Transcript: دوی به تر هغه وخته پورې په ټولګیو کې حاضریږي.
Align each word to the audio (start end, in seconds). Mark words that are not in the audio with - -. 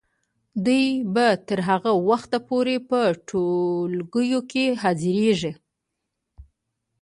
دوی 0.65 0.85
به 1.13 1.27
تر 1.47 1.59
هغه 1.69 1.91
وخته 2.09 2.37
پورې 2.47 2.75
په 2.89 2.99
ټولګیو 3.27 4.41
کې 4.51 4.65
حاضریږي. 4.81 5.51